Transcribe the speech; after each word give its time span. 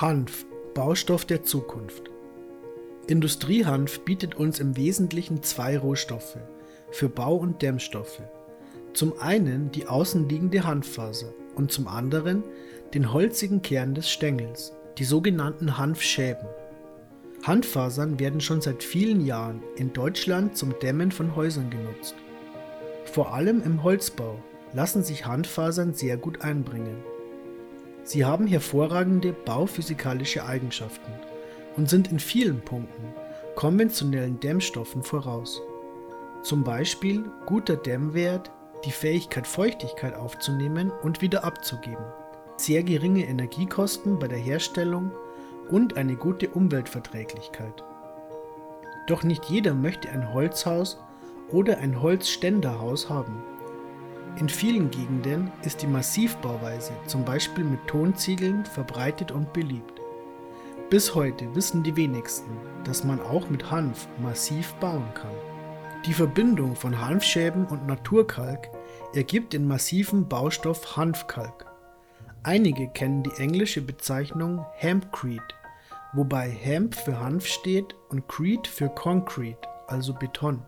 Hanf, 0.00 0.44
Baustoff 0.74 1.24
der 1.24 1.44
Zukunft. 1.44 2.10
Industriehanf 3.06 4.00
bietet 4.00 4.34
uns 4.34 4.58
im 4.58 4.76
Wesentlichen 4.76 5.44
zwei 5.44 5.78
Rohstoffe 5.78 6.38
für 6.90 7.08
Bau- 7.08 7.36
und 7.36 7.62
Dämmstoffe. 7.62 8.20
Zum 8.92 9.16
einen 9.20 9.70
die 9.70 9.86
außenliegende 9.86 10.64
Hanffaser 10.64 11.32
und 11.54 11.70
zum 11.70 11.86
anderen 11.86 12.42
den 12.92 13.12
holzigen 13.12 13.62
Kern 13.62 13.94
des 13.94 14.10
Stängels, 14.10 14.72
die 14.98 15.04
sogenannten 15.04 15.78
Hanfschäben. 15.78 16.48
Hanffasern 17.44 18.18
werden 18.18 18.40
schon 18.40 18.62
seit 18.62 18.82
vielen 18.82 19.24
Jahren 19.24 19.62
in 19.76 19.92
Deutschland 19.92 20.56
zum 20.56 20.76
Dämmen 20.80 21.12
von 21.12 21.36
Häusern 21.36 21.70
genutzt. 21.70 22.16
Vor 23.04 23.32
allem 23.32 23.62
im 23.62 23.84
Holzbau 23.84 24.42
lassen 24.72 25.04
sich 25.04 25.24
Hanffasern 25.24 25.94
sehr 25.94 26.16
gut 26.16 26.40
einbringen. 26.40 26.96
Sie 28.04 28.24
haben 28.26 28.46
hervorragende 28.46 29.32
bauphysikalische 29.32 30.44
Eigenschaften 30.44 31.10
und 31.76 31.88
sind 31.88 32.12
in 32.12 32.20
vielen 32.20 32.60
Punkten 32.60 33.14
konventionellen 33.54 34.40
Dämmstoffen 34.40 35.02
voraus. 35.02 35.62
Zum 36.42 36.64
Beispiel 36.64 37.24
guter 37.46 37.76
Dämmwert, 37.76 38.50
die 38.84 38.90
Fähigkeit 38.90 39.46
Feuchtigkeit 39.46 40.14
aufzunehmen 40.14 40.92
und 41.02 41.22
wieder 41.22 41.44
abzugeben, 41.44 42.04
sehr 42.56 42.82
geringe 42.82 43.26
Energiekosten 43.26 44.18
bei 44.18 44.28
der 44.28 44.38
Herstellung 44.38 45.10
und 45.70 45.96
eine 45.96 46.16
gute 46.16 46.50
Umweltverträglichkeit. 46.50 47.82
Doch 49.06 49.22
nicht 49.22 49.46
jeder 49.46 49.72
möchte 49.72 50.10
ein 50.10 50.32
Holzhaus 50.34 50.98
oder 51.50 51.78
ein 51.78 52.02
Holzständerhaus 52.02 53.08
haben. 53.08 53.42
In 54.36 54.48
vielen 54.48 54.90
Gegenden 54.90 55.52
ist 55.62 55.80
die 55.80 55.86
Massivbauweise, 55.86 56.92
zum 57.06 57.24
Beispiel 57.24 57.62
mit 57.62 57.86
Tonziegeln, 57.86 58.64
verbreitet 58.64 59.30
und 59.30 59.52
beliebt. 59.52 60.00
Bis 60.90 61.14
heute 61.14 61.54
wissen 61.54 61.84
die 61.84 61.94
wenigsten, 61.94 62.50
dass 62.82 63.04
man 63.04 63.20
auch 63.20 63.48
mit 63.48 63.70
Hanf 63.70 64.08
massiv 64.20 64.74
bauen 64.74 65.06
kann. 65.14 65.30
Die 66.04 66.12
Verbindung 66.12 66.74
von 66.74 67.00
Hanfschäben 67.00 67.64
und 67.66 67.86
Naturkalk 67.86 68.68
ergibt 69.14 69.52
den 69.52 69.68
massiven 69.68 70.28
Baustoff 70.28 70.96
Hanfkalk. 70.96 71.66
Einige 72.42 72.88
kennen 72.88 73.22
die 73.22 73.40
englische 73.40 73.82
Bezeichnung 73.82 74.66
Hempcrete, 74.74 75.54
wobei 76.12 76.50
Hemp 76.50 76.96
für 76.96 77.20
Hanf 77.20 77.46
steht 77.46 77.94
und 78.08 78.26
Crete 78.26 78.68
für 78.68 78.88
Concrete, 78.88 79.68
also 79.86 80.12
Beton. 80.12 80.60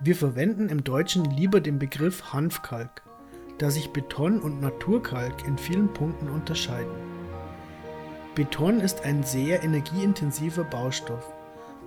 Wir 0.00 0.14
verwenden 0.14 0.68
im 0.68 0.84
Deutschen 0.84 1.24
lieber 1.24 1.60
den 1.60 1.78
Begriff 1.78 2.34
Hanfkalk, 2.34 3.02
da 3.56 3.70
sich 3.70 3.94
Beton 3.94 4.40
und 4.40 4.60
Naturkalk 4.60 5.46
in 5.46 5.56
vielen 5.56 5.88
Punkten 5.88 6.28
unterscheiden. 6.28 6.92
Beton 8.34 8.80
ist 8.80 9.06
ein 9.06 9.22
sehr 9.22 9.64
energieintensiver 9.64 10.64
Baustoff 10.64 11.32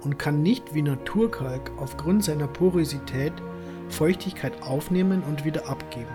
und 0.02 0.17
kann 0.17 0.41
nicht 0.41 0.73
wie 0.73 0.81
Naturkalk 0.81 1.69
aufgrund 1.77 2.23
seiner 2.23 2.47
Porosität 2.47 3.33
Feuchtigkeit 3.89 4.63
aufnehmen 4.63 5.21
und 5.21 5.45
wieder 5.45 5.69
abgeben. 5.69 6.09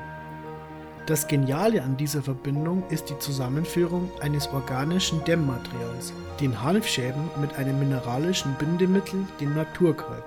Das 1.06 1.28
Geniale 1.28 1.83
an 1.84 1.97
dieser 1.97 2.22
Verbindung 2.22 2.83
ist 2.89 3.09
die 3.09 3.19
Zusammenführung 3.20 4.11
eines 4.20 4.48
organischen 4.48 5.22
Dämmmaterials, 5.25 6.12
den 6.41 6.61
Hanfschäben 6.61 7.31
mit 7.41 7.55
einem 7.55 7.78
mineralischen 7.78 8.53
Bindemittel, 8.55 9.20
dem 9.41 9.55
Naturkalk. 9.55 10.25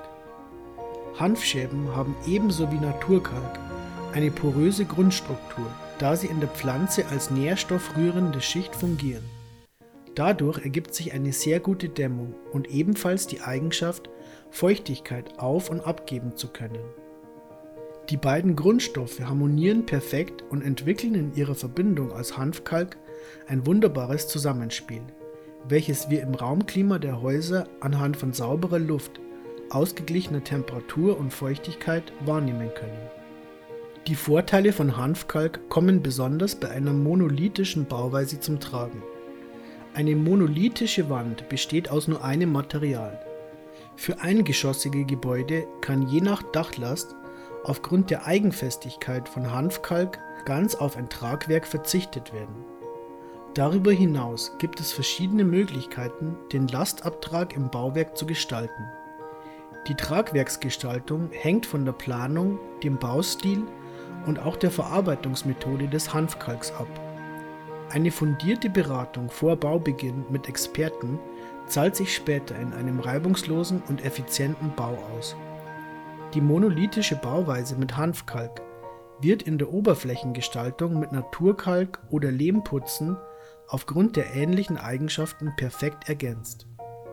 Hanfschäben 1.20 1.96
haben 1.96 2.16
ebenso 2.28 2.72
wie 2.72 2.78
Naturkalk 2.78 3.60
eine 4.14 4.30
poröse 4.30 4.86
Grundstruktur, 4.86 5.66
da 5.98 6.16
sie 6.16 6.28
in 6.28 6.40
der 6.40 6.50
Pflanze 6.50 7.08
als 7.08 7.32
nährstoffrührende 7.32 8.40
Schicht 8.40 8.76
fungieren. 8.76 9.24
Dadurch 10.14 10.64
ergibt 10.64 10.94
sich 10.94 11.14
eine 11.14 11.34
sehr 11.34 11.60
gute 11.60 11.90
Dämmung 11.90 12.34
und 12.52 12.70
ebenfalls 12.70 13.28
die 13.28 13.42
Eigenschaft, 13.42 14.10
Feuchtigkeit 14.50 15.40
auf- 15.40 15.70
und 15.70 15.82
abgeben 15.82 16.36
zu 16.36 16.48
können. 16.50 16.84
Die 18.10 18.18
beiden 18.18 18.56
Grundstoffe 18.56 19.20
harmonieren 19.20 19.86
perfekt 19.86 20.44
und 20.50 20.62
entwickeln 20.62 21.14
in 21.14 21.36
ihrer 21.36 21.56
Verbindung 21.56 22.14
als 22.14 22.38
Hanfkalk 22.38 22.98
ein 23.48 23.66
wunderbares 23.66 24.28
Zusammenspiel, 24.28 25.02
welches 25.68 26.10
wir 26.10 26.22
im 26.22 26.34
Raumklima 26.34 27.00
der 27.00 27.22
Häuser 27.22 27.68
anhand 27.82 28.18
von 28.18 28.34
sauberer 28.34 28.80
Luft 28.80 29.20
ausgeglichener 29.72 30.44
Temperatur 30.44 31.18
und 31.18 31.34
Feuchtigkeit 31.34 32.14
wahrnehmen 32.26 32.70
können. 32.74 33.10
Die 34.08 34.16
Vorteile 34.16 34.72
von 34.72 34.96
Hanfkalk 34.96 35.68
kommen 35.70 36.02
besonders 36.02 36.56
bei 36.56 36.70
einer 36.70 36.94
monolithischen 36.94 37.86
Bauweise 37.86 38.40
zum 38.40 38.60
Tragen. 38.60 39.04
Eine 39.94 40.16
monolithische 40.16 41.10
Wand 41.10 41.50
besteht 41.50 41.90
aus 41.90 42.08
nur 42.08 42.24
einem 42.24 42.52
Material. 42.52 43.20
Für 43.96 44.22
eingeschossige 44.22 45.06
Gebäude 45.06 45.68
kann 45.82 46.08
je 46.08 46.22
nach 46.22 46.44
Dachlast 46.52 47.16
aufgrund 47.64 48.10
der 48.10 48.26
Eigenfestigkeit 48.26 49.28
von 49.28 49.52
Hanfkalk 49.52 50.20
ganz 50.46 50.76
auf 50.76 50.96
ein 50.96 51.10
Tragwerk 51.10 51.68
verzichtet 51.68 52.32
werden. 52.32 52.64
Darüber 53.56 53.92
hinaus 53.92 54.54
gibt 54.60 54.80
es 54.80 54.92
verschiedene 54.92 55.44
Möglichkeiten, 55.44 56.38
den 56.54 56.68
Lastabtrag 56.68 57.56
im 57.56 57.70
Bauwerk 57.70 58.16
zu 58.16 58.26
gestalten. 58.26 58.86
Die 59.88 59.96
Tragwerksgestaltung 59.96 61.30
hängt 61.32 61.66
von 61.66 61.86
der 61.86 61.94
Planung, 61.94 62.60
dem 62.84 62.98
Baustil 62.98 63.64
und 64.26 64.40
auch 64.40 64.56
der 64.56 64.72
Verarbeitungsmethode 64.72 65.88
des 65.88 66.14
Hanfkalks 66.14 66.72
ab. 66.72 66.88
Eine 67.90 68.12
fundierte 68.12 68.70
Beratung 68.70 69.30
vor 69.30 69.56
Baubeginn 69.56 70.26
mit 70.30 70.50
Experten 70.50 71.20
zahlt 71.68 71.96
sich 71.96 72.14
später 72.14 72.58
in 72.60 72.74
einem 72.74 73.00
reibungslosen 73.00 73.82
und 73.88 74.04
effizienten 74.04 74.74
Bau 74.76 74.98
aus. 75.16 75.36
Die 76.34 76.42
monolithische 76.42 77.16
Bauweise 77.16 77.78
mit 77.78 77.96
Hanfkalk 77.96 78.62
wird 79.22 79.44
in 79.44 79.58
der 79.58 79.72
Oberflächengestaltung 79.72 81.00
mit 81.00 81.14
Naturkalk 81.14 82.00
oder 82.10 82.30
Lehmputzen 82.30 83.18
aufgrund 83.68 84.16
der 84.16 84.34
ähnlichen 84.36 84.78
Eigenschaften 84.78 85.54
perfekt 85.56 86.10
ergänzt. 86.10 86.68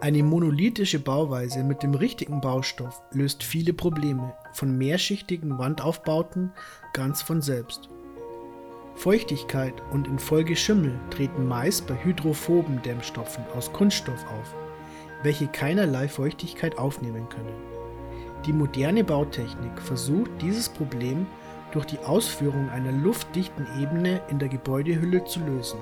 Eine 0.04 0.22
monolithische 0.22 0.98
Bauweise 0.98 1.64
mit 1.64 1.82
dem 1.82 1.94
richtigen 1.94 2.42
Baustoff 2.42 3.00
löst 3.12 3.42
viele 3.42 3.72
Probleme, 3.72 4.34
von 4.52 4.76
mehrschichtigen 4.76 5.58
Wandaufbauten 5.58 6.52
ganz 6.92 7.22
von 7.22 7.40
selbst. 7.40 7.88
Feuchtigkeit 8.96 9.72
und 9.92 10.06
in 10.06 10.18
Folge 10.18 10.56
Schimmel 10.56 10.92
treten 11.08 11.48
meist 11.48 11.86
bei 11.86 11.94
hydrophoben 12.04 12.82
Dämmstoffen 12.82 13.44
aus 13.56 13.72
Kunststoff 13.72 14.22
auf, 14.26 14.54
welche 15.22 15.46
keinerlei 15.46 16.06
Feuchtigkeit 16.06 16.76
aufnehmen 16.76 17.26
können. 17.30 17.54
Die 18.44 18.52
moderne 18.52 19.04
Bautechnik 19.04 19.80
versucht 19.80 20.30
dieses 20.42 20.68
Problem 20.68 21.24
durch 21.72 21.86
die 21.86 22.00
Ausführung 22.00 22.68
einer 22.68 22.92
luftdichten 22.92 23.66
Ebene 23.80 24.20
in 24.28 24.38
der 24.38 24.50
Gebäudehülle 24.50 25.24
zu 25.24 25.40
lösen. 25.40 25.78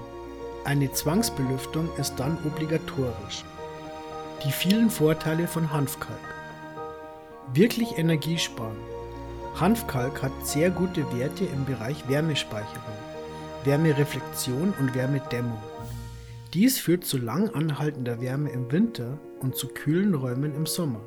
Eine 0.65 0.93
Zwangsbelüftung 0.93 1.89
ist 1.99 2.15
dann 2.21 2.39
obligatorisch. 2.47 3.44
Die 4.44 4.50
vielen 4.50 4.91
Vorteile 4.91 5.47
von 5.47 5.72
Hanfkalk. 5.72 6.19
Wirklich 7.54 7.97
Energie 7.97 8.38
sparen. 8.38 8.76
Hanfkalk 9.54 10.20
hat 10.20 10.32
sehr 10.42 10.70
gute 10.70 11.16
Werte 11.16 11.44
im 11.44 11.64
Bereich 11.64 12.08
Wärmespeicherung, 12.08 12.97
Wärmereflexion 13.62 14.75
und 14.80 14.97
Wärmedämmung. 14.97 15.62
Dies 16.54 16.80
führt 16.80 17.04
zu 17.04 17.19
lang 17.19 17.50
anhaltender 17.50 18.20
Wärme 18.20 18.50
im 18.50 18.72
Winter 18.72 19.16
und 19.38 19.54
zu 19.54 19.69
kühlen 19.69 20.12
Räumen 20.12 20.56
im 20.56 20.66
Sommer. 20.66 21.06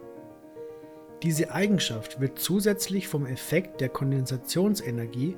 Diese 1.21 1.51
Eigenschaft 1.51 2.21
wird 2.21 2.39
zusätzlich 2.39 3.09
vom 3.09 3.25
Effekt 3.25 3.81
der 3.81 3.89
Kondensationsenergie 3.89 5.35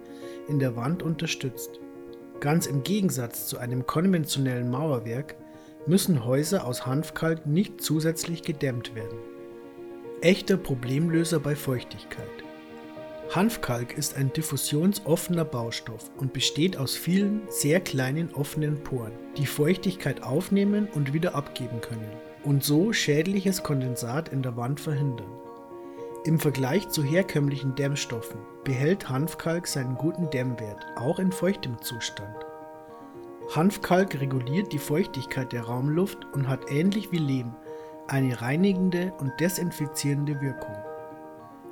in 0.47 0.59
der 0.59 0.75
Wand 0.75 1.01
unterstützt. 1.01 1.79
Ganz 2.41 2.67
im 2.67 2.83
Gegensatz 2.83 3.47
zu 3.47 3.57
einem 3.57 3.87
konventionellen 3.87 4.69
Mauerwerk 4.69 5.35
müssen 5.87 6.25
Häuser 6.25 6.65
aus 6.65 6.85
Hanfkalk 6.85 7.45
nicht 7.45 7.81
zusätzlich 7.81 8.43
gedämmt 8.43 8.93
werden. 8.95 9.17
Echter 10.21 10.57
Problemlöser 10.57 11.39
bei 11.39 11.55
Feuchtigkeit. 11.55 12.25
Hanfkalk 13.33 13.97
ist 13.97 14.15
ein 14.15 14.31
diffusionsoffener 14.31 15.43
Baustoff 15.43 16.09
und 16.17 16.31
besteht 16.31 16.77
aus 16.77 16.95
vielen 16.95 17.41
sehr 17.49 17.81
kleinen 17.81 18.33
offenen 18.33 18.83
Poren, 18.83 19.11
die 19.37 19.45
Feuchtigkeit 19.45 20.23
aufnehmen 20.23 20.87
und 20.93 21.13
wieder 21.13 21.35
abgeben 21.35 21.81
können 21.81 22.09
und 22.43 22.63
so 22.63 22.93
schädliches 22.93 23.63
Kondensat 23.63 24.29
in 24.29 24.41
der 24.41 24.55
Wand 24.55 24.79
verhindern. 24.79 25.29
Im 26.23 26.39
Vergleich 26.39 26.87
zu 26.89 27.03
herkömmlichen 27.03 27.75
Dämmstoffen 27.75 28.39
behält 28.63 29.09
Hanfkalk 29.09 29.67
seinen 29.67 29.95
guten 29.95 30.29
Dämmwert 30.29 30.85
auch 30.95 31.19
in 31.19 31.31
feuchtem 31.31 31.81
Zustand. 31.81 32.46
Hanfkalk 33.55 34.19
reguliert 34.19 34.73
die 34.73 34.79
Feuchtigkeit 34.79 35.53
der 35.53 35.63
Raumluft 35.63 36.25
und 36.33 36.49
hat 36.49 36.69
ähnlich 36.69 37.11
wie 37.11 37.17
Lehm 37.17 37.55
eine 38.07 38.41
reinigende 38.41 39.13
und 39.19 39.39
desinfizierende 39.39 40.39
Wirkung. 40.41 40.75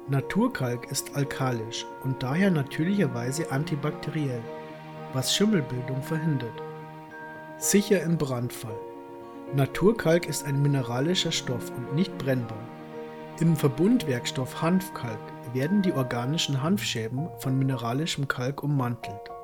Naturkalk 0.08 0.92
ist 0.92 1.16
alkalisch 1.16 1.86
und 2.04 2.22
daher 2.22 2.52
natürlicherweise 2.52 3.52
antibakteriell, 3.52 4.42
was 5.14 5.36
Schimmelbildung 5.36 6.02
verhindert. 6.02 6.62
Sicher 7.58 8.02
im 8.04 8.18
Brandfall. 8.18 8.80
Naturkalk 9.54 10.28
ist 10.28 10.46
ein 10.46 10.62
mineralischer 10.62 11.32
Stoff 11.32 11.72
und 11.76 11.96
nicht 11.96 12.18
brennbar. 12.18 12.64
Im 13.40 13.56
Verbundwerkstoff 13.56 14.62
Hanfkalk 14.62 15.20
werden 15.54 15.82
die 15.82 15.94
organischen 15.94 16.62
Hanfscheiben 16.62 17.28
von 17.40 17.58
mineralischem 17.58 18.28
Kalk 18.28 18.64
ummantelt. 18.64 19.35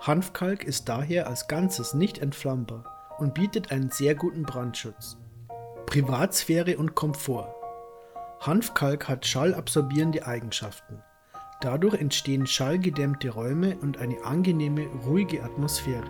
Hanfkalk 0.00 0.62
ist 0.62 0.88
daher 0.88 1.26
als 1.26 1.48
Ganzes 1.48 1.92
nicht 1.92 2.18
entflammbar 2.18 2.84
und 3.18 3.34
bietet 3.34 3.72
einen 3.72 3.90
sehr 3.90 4.14
guten 4.14 4.44
Brandschutz. 4.44 5.16
Privatsphäre 5.86 6.78
und 6.78 6.94
Komfort. 6.94 7.52
Hanfkalk 8.40 9.08
hat 9.08 9.26
schallabsorbierende 9.26 10.24
Eigenschaften. 10.24 11.02
Dadurch 11.60 11.94
entstehen 11.94 12.46
schallgedämmte 12.46 13.30
Räume 13.30 13.76
und 13.78 13.98
eine 13.98 14.24
angenehme, 14.24 14.86
ruhige 15.04 15.42
Atmosphäre. 15.42 16.06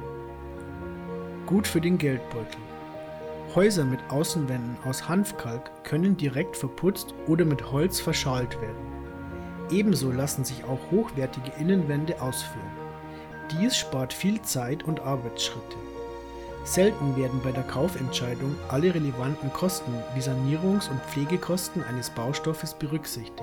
Gut 1.47 1.67
für 1.67 1.81
den 1.81 1.97
Geldbeutel. 1.97 2.61
Häuser 3.55 3.87
mit 3.87 4.01
Außenwänden 4.11 4.77
aus 4.85 5.09
Hanfkalk 5.09 5.83
können 5.85 6.19
direkt 6.19 6.59
verputzt 6.59 7.15
oder 7.27 7.47
mit 7.47 7.73
Holz 7.73 7.99
verschalt 7.99 8.61
werden. 8.61 8.77
Ebenso 9.71 10.13
lassen 10.13 10.45
sich 10.45 10.63
auch 10.65 10.91
hochwertige 10.91 11.53
Innenwände 11.59 12.21
ausführen. 12.21 12.78
Dies 13.51 13.77
spart 13.77 14.13
viel 14.13 14.43
Zeit 14.43 14.85
und 14.85 15.01
Arbeitsschritte. 15.01 15.77
Selten 16.65 17.17
werden 17.17 17.41
bei 17.43 17.51
der 17.51 17.63
Kaufentscheidung 17.63 18.55
alle 18.69 18.95
relevanten 18.95 19.51
Kosten 19.53 19.93
wie 20.15 20.21
Sanierungs- 20.21 20.91
und 20.91 21.01
Pflegekosten 21.05 21.83
eines 21.83 22.11
Baustoffes 22.11 22.75
berücksichtigt. 22.75 23.43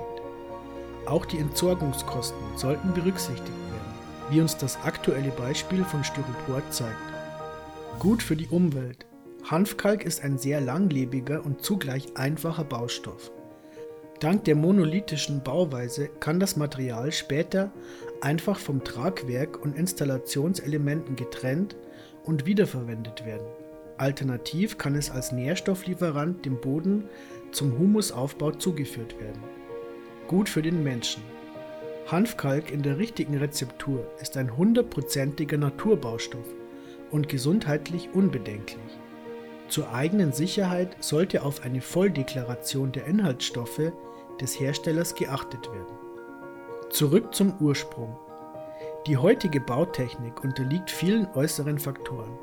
Auch 1.06 1.26
die 1.26 1.38
Entsorgungskosten 1.38 2.56
sollten 2.56 2.92
berücksichtigt 2.92 3.48
werden, 3.48 4.30
wie 4.30 4.40
uns 4.40 4.56
das 4.56 4.78
aktuelle 4.84 5.30
Beispiel 5.30 5.84
von 5.84 6.04
Styropor 6.04 6.62
zeigt. 6.70 6.96
Gut 7.98 8.22
für 8.22 8.36
die 8.36 8.48
Umwelt. 8.48 9.06
Hanfkalk 9.44 10.04
ist 10.04 10.22
ein 10.22 10.38
sehr 10.38 10.60
langlebiger 10.60 11.44
und 11.44 11.62
zugleich 11.62 12.16
einfacher 12.16 12.64
Baustoff. 12.64 13.32
Dank 14.20 14.44
der 14.44 14.54
monolithischen 14.54 15.42
Bauweise 15.42 16.08
kann 16.20 16.40
das 16.40 16.56
Material 16.56 17.12
später 17.12 17.70
einfach 18.22 18.58
vom 18.58 18.82
Tragwerk 18.82 19.62
und 19.62 19.76
Installationselementen 19.76 21.16
getrennt 21.16 21.76
und 22.24 22.46
wiederverwendet 22.46 23.26
werden. 23.26 23.46
Alternativ 23.98 24.78
kann 24.78 24.94
es 24.94 25.10
als 25.10 25.32
Nährstofflieferant 25.32 26.44
dem 26.44 26.60
Boden 26.60 27.04
zum 27.52 27.78
Humusaufbau 27.78 28.52
zugeführt 28.52 29.18
werden. 29.20 29.42
Gut 30.28 30.48
für 30.48 30.62
den 30.62 30.82
Menschen. 30.82 31.22
Hanfkalk 32.06 32.70
in 32.70 32.82
der 32.82 32.98
richtigen 32.98 33.36
Rezeptur 33.36 34.06
ist 34.20 34.36
ein 34.36 34.56
hundertprozentiger 34.56 35.56
Naturbaustoff 35.56 36.46
und 37.10 37.28
gesundheitlich 37.28 38.10
unbedenklich. 38.12 38.98
Zur 39.68 39.92
eigenen 39.92 40.32
Sicherheit 40.32 40.96
sollte 41.00 41.42
auf 41.42 41.64
eine 41.64 41.80
Volldeklaration 41.80 42.92
der 42.92 43.06
Inhaltsstoffe 43.06 43.92
des 44.40 44.60
Herstellers 44.60 45.14
geachtet 45.14 45.70
werden. 45.72 45.96
Zurück 46.90 47.34
zum 47.34 47.54
Ursprung. 47.60 48.16
Die 49.06 49.16
heutige 49.16 49.60
Bautechnik 49.60 50.42
unterliegt 50.44 50.90
vielen 50.90 51.26
äußeren 51.34 51.78
Faktoren. 51.78 52.38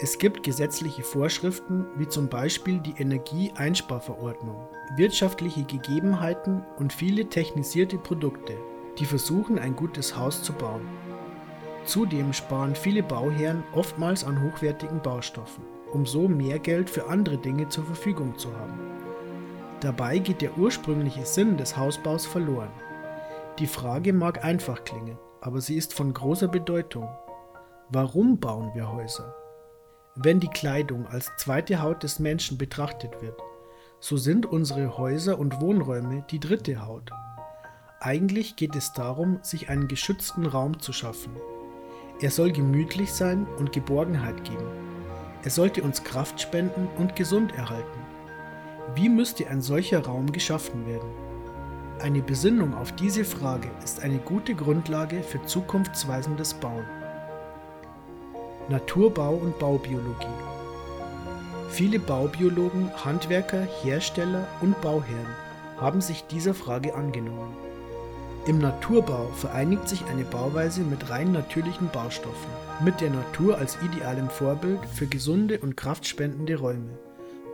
Es 0.00 0.18
gibt 0.18 0.42
gesetzliche 0.42 1.02
Vorschriften 1.02 1.86
wie 1.96 2.08
zum 2.08 2.28
Beispiel 2.28 2.80
die 2.80 2.94
Energieeinsparverordnung, 2.98 4.56
wirtschaftliche 4.96 5.64
Gegebenheiten 5.64 6.64
und 6.78 6.92
viele 6.92 7.28
technisierte 7.28 7.96
Produkte, 7.98 8.56
die 8.98 9.06
versuchen 9.06 9.58
ein 9.58 9.76
gutes 9.76 10.16
Haus 10.16 10.42
zu 10.42 10.52
bauen. 10.52 10.88
Zudem 11.84 12.32
sparen 12.32 12.74
viele 12.74 13.02
Bauherren 13.02 13.62
oftmals 13.72 14.24
an 14.24 14.42
hochwertigen 14.42 15.00
Baustoffen, 15.00 15.64
um 15.94 16.04
so 16.04 16.28
mehr 16.28 16.58
Geld 16.58 16.90
für 16.90 17.06
andere 17.06 17.38
Dinge 17.38 17.68
zur 17.68 17.84
Verfügung 17.84 18.36
zu 18.36 18.54
haben. 18.56 18.78
Dabei 19.80 20.18
geht 20.18 20.42
der 20.42 20.58
ursprüngliche 20.58 21.24
Sinn 21.24 21.56
des 21.56 21.76
Hausbaus 21.76 22.26
verloren. 22.26 22.72
Die 23.58 23.66
Frage 23.66 24.12
mag 24.12 24.44
einfach 24.44 24.84
klingen, 24.84 25.18
aber 25.40 25.60
sie 25.60 25.76
ist 25.76 25.94
von 25.94 26.12
großer 26.12 26.48
Bedeutung. 26.48 27.08
Warum 27.90 28.40
bauen 28.40 28.72
wir 28.74 28.92
Häuser? 28.92 29.34
Wenn 30.16 30.40
die 30.40 30.48
Kleidung 30.48 31.06
als 31.06 31.30
zweite 31.36 31.82
Haut 31.82 32.02
des 32.02 32.18
Menschen 32.18 32.58
betrachtet 32.58 33.20
wird, 33.20 33.40
so 34.00 34.16
sind 34.16 34.46
unsere 34.46 34.98
Häuser 34.98 35.38
und 35.38 35.60
Wohnräume 35.60 36.24
die 36.30 36.40
dritte 36.40 36.86
Haut. 36.86 37.10
Eigentlich 38.00 38.56
geht 38.56 38.76
es 38.76 38.92
darum, 38.92 39.38
sich 39.42 39.70
einen 39.70 39.88
geschützten 39.88 40.46
Raum 40.46 40.78
zu 40.78 40.92
schaffen. 40.92 41.32
Er 42.20 42.30
soll 42.30 42.52
gemütlich 42.52 43.12
sein 43.12 43.46
und 43.58 43.72
Geborgenheit 43.72 44.44
geben. 44.44 44.83
Er 45.44 45.50
sollte 45.50 45.82
uns 45.82 46.02
Kraft 46.02 46.40
spenden 46.40 46.88
und 46.96 47.16
gesund 47.16 47.54
erhalten. 47.54 48.00
Wie 48.94 49.10
müsste 49.10 49.46
ein 49.48 49.60
solcher 49.60 50.04
Raum 50.06 50.32
geschaffen 50.32 50.86
werden? 50.86 51.10
Eine 52.00 52.22
Besinnung 52.22 52.74
auf 52.74 52.92
diese 52.92 53.24
Frage 53.24 53.70
ist 53.84 54.02
eine 54.02 54.18
gute 54.18 54.54
Grundlage 54.54 55.22
für 55.22 55.44
zukunftsweisendes 55.44 56.54
Bauen. 56.54 56.86
Naturbau 58.70 59.34
und 59.34 59.58
Baubiologie 59.58 60.26
Viele 61.68 61.98
Baubiologen, 61.98 62.90
Handwerker, 63.04 63.66
Hersteller 63.82 64.46
und 64.62 64.80
Bauherren 64.80 65.34
haben 65.76 66.00
sich 66.00 66.24
dieser 66.24 66.54
Frage 66.54 66.94
angenommen. 66.94 67.63
Im 68.46 68.58
Naturbau 68.58 69.28
vereinigt 69.28 69.88
sich 69.88 70.04
eine 70.04 70.24
Bauweise 70.24 70.82
mit 70.82 71.08
rein 71.08 71.32
natürlichen 71.32 71.88
Baustoffen, 71.88 72.50
mit 72.84 73.00
der 73.00 73.08
Natur 73.08 73.56
als 73.56 73.78
idealem 73.82 74.28
Vorbild 74.28 74.84
für 74.84 75.06
gesunde 75.06 75.58
und 75.60 75.78
kraftspendende 75.78 76.56
Räume 76.56 76.98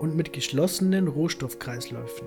und 0.00 0.16
mit 0.16 0.32
geschlossenen 0.32 1.06
Rohstoffkreisläufen. 1.06 2.26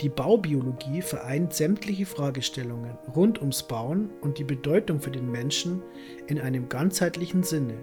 Die 0.00 0.08
Baubiologie 0.08 1.02
vereint 1.02 1.54
sämtliche 1.54 2.04
Fragestellungen 2.04 2.98
rund 3.14 3.40
ums 3.40 3.62
Bauen 3.62 4.10
und 4.22 4.38
die 4.38 4.44
Bedeutung 4.44 5.00
für 5.00 5.12
den 5.12 5.30
Menschen 5.30 5.80
in 6.26 6.40
einem 6.40 6.68
ganzheitlichen 6.68 7.44
Sinne 7.44 7.74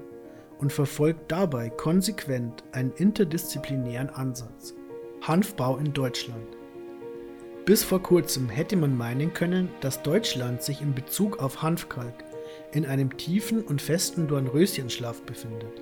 und 0.58 0.74
verfolgt 0.74 1.32
dabei 1.32 1.70
konsequent 1.70 2.66
einen 2.74 2.92
interdisziplinären 2.92 4.10
Ansatz. 4.10 4.74
Hanfbau 5.22 5.78
in 5.78 5.94
Deutschland. 5.94 6.65
Bis 7.66 7.84
vor 7.84 8.00
kurzem 8.04 8.48
hätte 8.48 8.76
man 8.76 8.96
meinen 8.96 9.34
können, 9.34 9.70
dass 9.82 10.04
Deutschland 10.04 10.62
sich 10.62 10.82
in 10.82 10.94
Bezug 10.94 11.40
auf 11.40 11.64
Hanfkalk 11.64 12.24
in 12.72 12.86
einem 12.86 13.18
tiefen 13.18 13.64
und 13.64 13.82
festen 13.82 14.28
Dornröschenschlaf 14.28 15.24
befindet. 15.24 15.82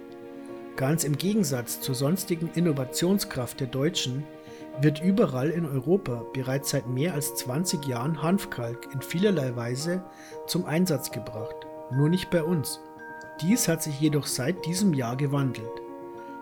Ganz 0.78 1.04
im 1.04 1.18
Gegensatz 1.18 1.82
zur 1.82 1.94
sonstigen 1.94 2.50
Innovationskraft 2.56 3.60
der 3.60 3.68
Deutschen 3.68 4.24
wird 4.80 5.04
überall 5.04 5.50
in 5.50 5.66
Europa 5.66 6.24
bereits 6.34 6.70
seit 6.70 6.88
mehr 6.88 7.14
als 7.14 7.36
20 7.36 7.86
Jahren 7.86 8.24
Hanfkalk 8.24 8.88
in 8.94 9.02
vielerlei 9.02 9.54
Weise 9.58 10.04
zum 10.48 10.66
Einsatz 10.66 11.12
gebracht, 11.12 11.68
nur 11.92 12.08
nicht 12.08 12.30
bei 12.30 12.44
uns. 12.44 12.80
Dies 13.42 13.68
hat 13.68 13.84
sich 13.84 14.00
jedoch 14.00 14.26
seit 14.26 14.66
diesem 14.66 14.94
Jahr 14.94 15.18
gewandelt. 15.18 15.82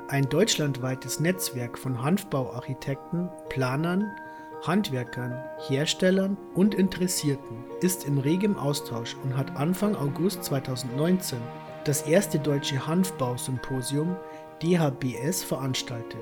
Ein 0.08 0.30
deutschlandweites 0.30 1.20
Netzwerk 1.20 1.80
von 1.80 2.04
Hanfbauarchitekten, 2.04 3.30
Planern, 3.50 4.12
Handwerkern, 4.64 5.44
Herstellern 5.68 6.38
und 6.54 6.76
Interessierten 6.76 7.64
ist 7.82 8.06
in 8.06 8.20
regem 8.20 8.58
Austausch 8.58 9.16
und 9.24 9.36
hat 9.36 9.56
Anfang 9.58 9.96
August 9.96 10.44
2019 10.44 11.40
das 11.84 12.04
erste 12.04 12.38
deutsche 12.38 12.86
Hanfbausymposium 12.86 14.16
DHBS 14.62 15.44
veranstaltet. 15.44 16.22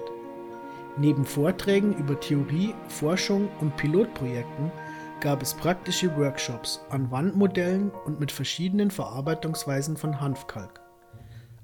Neben 0.98 1.25
Vorträgen 1.25 1.93
über 1.93 2.19
Theorie, 2.19 2.74
Forschung 2.88 3.50
und 3.60 3.75
Pilotprojekten 3.75 4.72
gab 5.19 5.41
es 5.41 5.53
praktische 5.53 6.15
Workshops 6.17 6.81
an 6.89 7.12
Wandmodellen 7.12 7.91
und 8.05 8.22
mit 8.22 8.31
verschiedenen 8.31 8.89
Verarbeitungsweisen 8.89 9.98
von 9.98 10.22
Hanfkalk. 10.22 10.79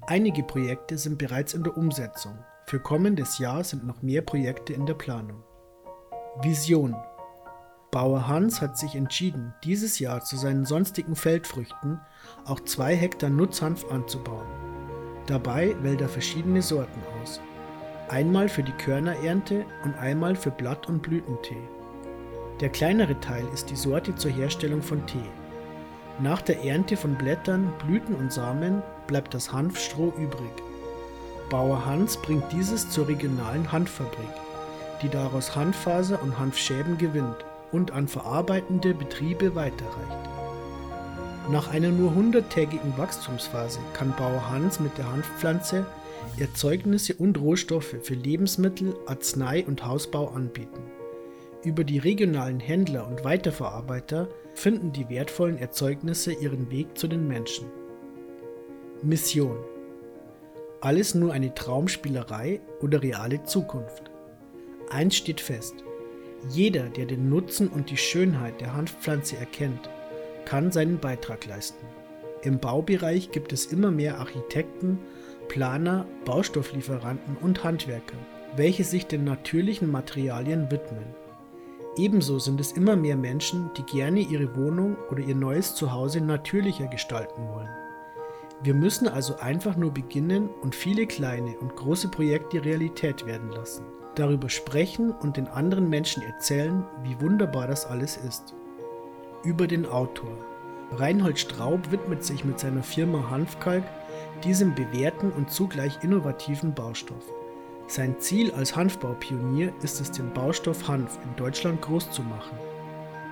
Einige 0.06 0.42
Projekte 0.42 0.98
sind 0.98 1.16
bereits 1.16 1.54
in 1.54 1.64
der 1.64 1.76
Umsetzung. 1.76 2.38
Für 2.66 2.80
kommendes 2.80 3.38
Jahr 3.38 3.64
sind 3.64 3.86
noch 3.86 4.02
mehr 4.02 4.22
Projekte 4.22 4.74
in 4.74 4.84
der 4.84 4.94
Planung. 4.94 5.45
Vision 6.42 6.94
Bauer 7.90 8.28
Hans 8.28 8.60
hat 8.60 8.76
sich 8.76 8.94
entschieden, 8.94 9.54
dieses 9.64 9.98
Jahr 9.98 10.22
zu 10.22 10.36
seinen 10.36 10.66
sonstigen 10.66 11.16
Feldfrüchten 11.16 11.98
auch 12.44 12.60
zwei 12.60 12.94
Hektar 12.94 13.30
Nutzhanf 13.30 13.90
anzubauen. 13.90 14.46
Dabei 15.26 15.74
wählt 15.80 16.02
er 16.02 16.10
verschiedene 16.10 16.60
Sorten 16.60 17.00
aus. 17.22 17.40
Einmal 18.10 18.50
für 18.50 18.62
die 18.62 18.72
Körnerernte 18.72 19.64
und 19.82 19.94
einmal 19.94 20.36
für 20.36 20.50
Blatt- 20.50 20.90
und 20.90 21.00
Blütentee. 21.00 21.56
Der 22.60 22.68
kleinere 22.68 23.18
Teil 23.20 23.48
ist 23.54 23.70
die 23.70 23.76
Sorte 23.76 24.14
zur 24.14 24.30
Herstellung 24.30 24.82
von 24.82 25.06
Tee. 25.06 25.30
Nach 26.18 26.42
der 26.42 26.62
Ernte 26.66 26.98
von 26.98 27.14
Blättern, 27.14 27.72
Blüten 27.78 28.14
und 28.14 28.30
Samen 28.30 28.82
bleibt 29.06 29.32
das 29.32 29.54
Hanfstroh 29.54 30.12
übrig. 30.18 30.52
Bauer 31.48 31.86
Hans 31.86 32.18
bringt 32.18 32.52
dieses 32.52 32.90
zur 32.90 33.08
regionalen 33.08 33.72
Hanffabrik, 33.72 34.28
die 35.02 35.08
daraus 35.08 35.54
Hanffaser 35.56 36.22
und 36.22 36.38
Hanfschäben 36.38 36.98
gewinnt 36.98 37.44
und 37.72 37.92
an 37.92 38.08
verarbeitende 38.08 38.94
Betriebe 38.94 39.54
weiterreicht. 39.54 40.30
Nach 41.50 41.68
einer 41.68 41.90
nur 41.90 42.12
100-tägigen 42.12 42.96
Wachstumsphase 42.96 43.78
kann 43.92 44.14
Bauer 44.16 44.50
Hans 44.50 44.80
mit 44.80 44.98
der 44.98 45.10
Hanfpflanze 45.12 45.86
Erzeugnisse 46.38 47.14
und 47.14 47.40
Rohstoffe 47.40 47.96
für 48.02 48.14
Lebensmittel, 48.14 48.94
Arznei 49.06 49.64
und 49.64 49.86
Hausbau 49.86 50.28
anbieten. 50.28 50.82
Über 51.62 51.82
die 51.82 51.98
regionalen 51.98 52.60
Händler 52.60 53.08
und 53.08 53.24
Weiterverarbeiter 53.24 54.28
finden 54.54 54.92
die 54.92 55.08
wertvollen 55.08 55.58
Erzeugnisse 55.58 56.32
ihren 56.32 56.70
Weg 56.70 56.98
zu 56.98 57.08
den 57.08 57.26
Menschen. 57.26 57.68
Mission 59.02 59.56
Alles 60.80 61.14
nur 61.14 61.32
eine 61.32 61.54
Traumspielerei 61.54 62.60
oder 62.80 63.02
reale 63.02 63.42
Zukunft? 63.44 64.10
Eins 64.90 65.16
steht 65.16 65.40
fest. 65.40 65.74
Jeder, 66.48 66.88
der 66.88 67.06
den 67.06 67.28
Nutzen 67.28 67.68
und 67.68 67.90
die 67.90 67.96
Schönheit 67.96 68.60
der 68.60 68.74
Hanfpflanze 68.74 69.36
erkennt, 69.36 69.90
kann 70.44 70.70
seinen 70.70 70.98
Beitrag 70.98 71.46
leisten. 71.46 71.84
Im 72.42 72.60
Baubereich 72.60 73.32
gibt 73.32 73.52
es 73.52 73.66
immer 73.66 73.90
mehr 73.90 74.18
Architekten, 74.18 74.98
Planer, 75.48 76.06
Baustofflieferanten 76.24 77.36
und 77.40 77.64
Handwerker, 77.64 78.16
welche 78.56 78.84
sich 78.84 79.06
den 79.06 79.24
natürlichen 79.24 79.90
Materialien 79.90 80.70
widmen. 80.70 81.04
Ebenso 81.96 82.38
sind 82.38 82.60
es 82.60 82.72
immer 82.72 82.94
mehr 82.94 83.16
Menschen, 83.16 83.70
die 83.76 83.82
gerne 83.82 84.20
ihre 84.20 84.54
Wohnung 84.54 84.96
oder 85.10 85.20
ihr 85.20 85.34
neues 85.34 85.74
Zuhause 85.74 86.20
natürlicher 86.20 86.86
gestalten 86.86 87.48
wollen. 87.48 87.70
Wir 88.62 88.74
müssen 88.74 89.08
also 89.08 89.36
einfach 89.36 89.76
nur 89.76 89.92
beginnen 89.92 90.48
und 90.62 90.74
viele 90.74 91.06
kleine 91.06 91.58
und 91.58 91.74
große 91.76 92.08
Projekte 92.08 92.64
Realität 92.64 93.26
werden 93.26 93.50
lassen, 93.50 93.84
darüber 94.18 94.48
sprechen 94.48 95.12
und 95.12 95.36
den 95.36 95.48
anderen 95.48 95.88
Menschen 95.88 96.22
erzählen, 96.22 96.84
wie 97.02 97.20
wunderbar 97.20 97.68
das 97.68 97.86
alles 97.86 98.16
ist. 98.16 98.54
Über 99.44 99.66
den 99.66 99.86
Autor. 99.86 100.36
Reinhold 100.92 101.38
Straub 101.38 101.90
widmet 101.90 102.24
sich 102.24 102.44
mit 102.44 102.58
seiner 102.58 102.82
Firma 102.82 103.30
Hanfkalk 103.30 103.84
diesem 104.44 104.74
bewährten 104.74 105.32
und 105.32 105.50
zugleich 105.50 106.02
innovativen 106.02 106.74
Baustoff. 106.74 107.24
Sein 107.88 108.18
Ziel 108.18 108.50
als 108.52 108.74
Hanfbaupionier 108.74 109.72
ist 109.82 110.00
es, 110.00 110.10
den 110.10 110.32
Baustoff 110.32 110.88
Hanf 110.88 111.18
in 111.24 111.36
Deutschland 111.36 111.82
groß 111.82 112.10
zu 112.10 112.22
machen. 112.22 112.58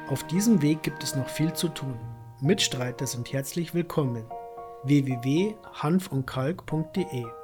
Auf 0.09 0.23
diesem 0.25 0.63
Weg 0.63 0.83
gibt 0.83 1.03
es 1.03 1.17
noch 1.17 1.29
viel 1.29 1.53
zu 1.53 1.69
tun. 1.69 1.99
Mitstreiter 2.41 3.07
sind 3.07 3.33
herzlich 3.33 3.75
willkommen. 3.75 4.25
www.hanfundkalk.de 4.85 7.44